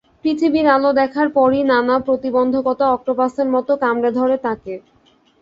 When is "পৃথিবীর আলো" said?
0.23-0.89